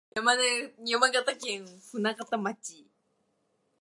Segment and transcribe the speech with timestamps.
[0.15, 0.35] 山
[1.11, 2.87] 形県舟形町